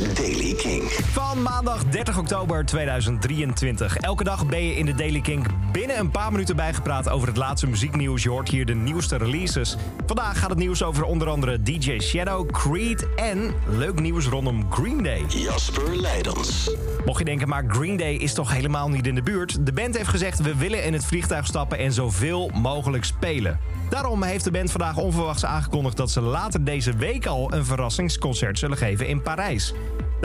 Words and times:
is 0.00 0.14
Daily 0.14 0.54
King. 0.54 0.82
Van 0.92 1.42
maandag 1.42 1.84
30 1.84 2.18
oktober 2.18 2.64
2023. 2.64 3.96
Elke 3.96 4.24
dag 4.24 4.46
ben 4.46 4.64
je 4.64 4.76
in 4.76 4.86
de 4.86 4.94
Daily 4.94 5.20
Kink 5.20 5.46
binnen 5.72 5.98
een 5.98 6.10
paar 6.10 6.32
minuten 6.32 6.56
bijgepraat 6.56 7.08
over 7.08 7.28
het 7.28 7.36
laatste 7.36 7.66
muzieknieuws. 7.66 8.22
Je 8.22 8.30
hoort 8.30 8.48
hier 8.48 8.66
de 8.66 8.74
nieuwste 8.74 9.16
releases. 9.16 9.76
Vandaag 10.06 10.38
gaat 10.38 10.50
het 10.50 10.58
nieuws 10.58 10.82
over 10.82 11.04
onder 11.04 11.28
andere 11.28 11.62
DJ 11.62 11.98
Shadow, 12.00 12.50
Creed 12.50 13.06
en 13.16 13.54
leuk 13.68 14.00
nieuws 14.00 14.26
rondom 14.26 14.72
Green 14.72 15.02
Day. 15.02 15.24
Jasper 15.28 15.96
Leidens. 15.96 16.70
Mocht 17.04 17.18
je 17.18 17.24
denken, 17.24 17.48
maar 17.48 17.64
Green 17.68 17.96
Day 17.96 18.14
is 18.14 18.34
toch 18.34 18.52
helemaal 18.52 18.88
niet 18.88 19.06
in 19.06 19.14
de 19.14 19.22
buurt? 19.22 19.66
De 19.66 19.72
band 19.72 19.96
heeft 19.96 20.08
gezegd, 20.08 20.40
we 20.40 20.56
willen 20.56 20.84
in 20.84 20.92
het 20.92 21.04
vliegtuig 21.04 21.46
stappen 21.46 21.78
en 21.78 21.92
zoveel 21.92 22.50
mogelijk 22.54 23.04
spelen. 23.04 23.58
Daarom 23.88 24.22
heeft 24.22 24.44
de 24.44 24.50
band 24.50 24.70
vandaag 24.70 24.96
onverwachts 24.96 25.44
aangekondigd 25.44 25.96
dat 25.96 26.10
ze 26.10 26.20
later 26.20 26.64
deze 26.64 26.96
week 26.96 27.26
al 27.26 27.52
een 27.52 27.64
verrassingsconcert 27.64 28.58
zullen 28.58 28.76
geven 28.76 29.06
in 29.06 29.22
Parijs. 29.22 29.74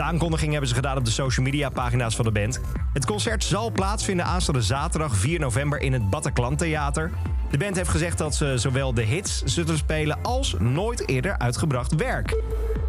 De 0.00 0.06
aankondiging 0.06 0.50
hebben 0.50 0.68
ze 0.68 0.74
gedaan 0.74 0.96
op 0.96 1.04
de 1.04 1.10
social 1.10 1.44
media 1.44 1.68
pagina's 1.68 2.16
van 2.16 2.24
de 2.24 2.30
band. 2.30 2.60
Het 2.92 3.06
concert 3.06 3.44
zal 3.44 3.70
plaatsvinden 3.70 4.24
aanstaande 4.24 4.62
zaterdag 4.62 5.16
4 5.16 5.40
november 5.40 5.80
in 5.80 5.92
het 5.92 6.10
Bataclan 6.10 6.56
Theater. 6.56 7.10
De 7.50 7.58
band 7.58 7.76
heeft 7.76 7.88
gezegd 7.88 8.18
dat 8.18 8.34
ze 8.34 8.58
zowel 8.58 8.94
de 8.94 9.02
hits 9.02 9.42
zullen 9.44 9.76
spelen 9.76 10.18
als 10.22 10.56
nooit 10.58 11.08
eerder 11.08 11.38
uitgebracht 11.38 11.94
werk. 11.94 12.42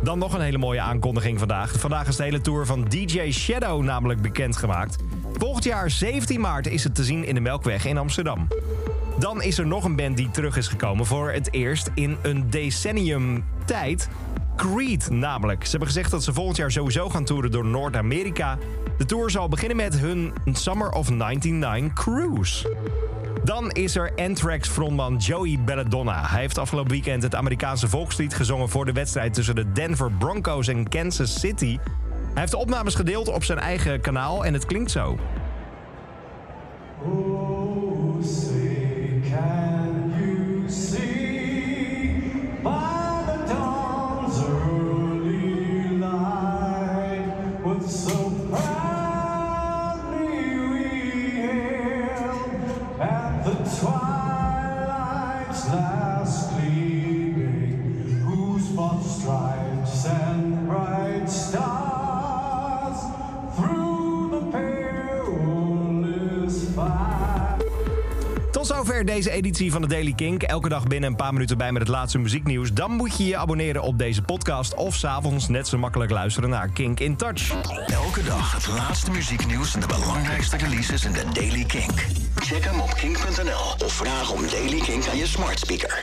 Dan 0.03 0.19
nog 0.19 0.33
een 0.33 0.41
hele 0.41 0.57
mooie 0.57 0.81
aankondiging 0.81 1.39
vandaag. 1.39 1.79
Vandaag 1.79 2.07
is 2.07 2.15
de 2.15 2.23
hele 2.23 2.41
tour 2.41 2.65
van 2.65 2.85
DJ 2.89 3.31
Shadow 3.31 3.83
namelijk 3.83 4.21
bekendgemaakt. 4.21 4.95
Volgend 5.33 5.63
jaar 5.63 5.89
17 5.89 6.41
maart 6.41 6.67
is 6.67 6.83
het 6.83 6.95
te 6.95 7.03
zien 7.03 7.25
in 7.25 7.35
de 7.35 7.41
Melkweg 7.41 7.85
in 7.85 7.97
Amsterdam. 7.97 8.47
Dan 9.21 9.41
is 9.41 9.57
er 9.57 9.67
nog 9.67 9.83
een 9.83 9.95
band 9.95 10.17
die 10.17 10.31
terug 10.31 10.57
is 10.57 10.67
gekomen 10.67 11.05
voor 11.05 11.31
het 11.31 11.53
eerst 11.53 11.91
in 11.93 12.17
een 12.21 12.49
decennium 12.49 13.43
tijd. 13.65 14.09
Creed 14.55 15.09
namelijk. 15.09 15.63
Ze 15.63 15.69
hebben 15.69 15.87
gezegd 15.87 16.11
dat 16.11 16.23
ze 16.23 16.33
volgend 16.33 16.57
jaar 16.57 16.71
sowieso 16.71 17.09
gaan 17.09 17.25
toeren 17.25 17.51
door 17.51 17.65
Noord-Amerika. 17.65 18.57
De 18.97 19.05
tour 19.05 19.29
zal 19.29 19.49
beginnen 19.49 19.77
met 19.77 19.99
hun 19.99 20.33
Summer 20.45 20.91
of 20.91 21.09
99 21.09 21.93
cruise. 21.93 22.75
Dan 23.43 23.71
is 23.71 23.95
er 23.95 24.11
Anthrax 24.15 24.69
frontman 24.69 25.17
Joey 25.17 25.59
Belladonna. 25.65 26.27
Hij 26.27 26.39
heeft 26.39 26.57
afgelopen 26.57 26.91
weekend 26.91 27.23
het 27.23 27.35
Amerikaanse 27.35 27.87
volkslied 27.87 28.33
gezongen 28.33 28.69
voor 28.69 28.85
de 28.85 28.91
wedstrijd 28.91 29.33
tussen 29.33 29.55
de 29.55 29.71
Denver 29.71 30.11
Broncos 30.11 30.67
en 30.67 30.89
Kansas 30.89 31.39
City. 31.39 31.77
Hij 32.13 32.39
heeft 32.39 32.51
de 32.51 32.57
opnames 32.57 32.95
gedeeld 32.95 33.27
op 33.27 33.43
zijn 33.43 33.59
eigen 33.59 34.01
kanaal 34.01 34.45
en 34.45 34.53
het 34.53 34.65
klinkt 34.65 34.91
zo. 34.91 35.17
Twilight's 53.79 55.67
last 55.67 56.49
gleaming, 56.49 58.23
whose 58.25 58.67
fought 58.75 59.03
stripes 59.03 60.05
and 60.05 60.67
bright 60.67 61.29
stars 61.29 62.97
through 63.55 64.29
the 64.31 64.41
perilous 64.51 66.63
fight. 66.75 67.65
Tot 68.51 68.67
zover 68.67 69.05
deze 69.05 69.31
editie 69.31 69.71
van 69.71 69.81
de 69.81 69.87
Daily 69.87 70.13
Kink. 70.13 70.43
Elke 70.43 70.69
dag 70.69 70.87
binnen 70.87 71.09
een 71.09 71.15
paar 71.15 71.33
minuten 71.33 71.57
bij 71.57 71.71
met 71.71 71.81
het 71.81 71.91
laatste 71.91 72.17
muzieknieuws. 72.17 72.73
Dan 72.73 72.91
moet 72.91 73.17
je 73.17 73.25
je 73.25 73.37
abonneren 73.37 73.81
op 73.81 73.97
deze 73.97 74.21
podcast 74.21 74.75
of 74.75 74.95
s'avonds 74.95 75.47
net 75.47 75.67
zo 75.67 75.77
makkelijk 75.77 76.11
luisteren 76.11 76.49
naar 76.49 76.69
Kink 76.69 76.99
in 76.99 77.15
Touch. 77.15 77.51
Elke 77.85 78.23
dag 78.23 78.53
het 78.53 78.67
laatste 78.67 79.11
muzieknieuws 79.11 79.73
en 79.73 79.79
de 79.79 79.87
belangrijkste 79.87 80.57
releases 80.57 81.05
in 81.05 81.11
de 81.11 81.23
Daily 81.33 81.65
Kink. 81.65 82.20
Kink.nl 83.01 83.85
of 83.85 83.93
vraag 83.93 84.31
om 84.31 84.47
Daily 84.49 84.79
Kink 84.79 85.07
aan 85.07 85.17
je 85.17 85.27
smart 85.27 85.59
speaker. 85.59 85.99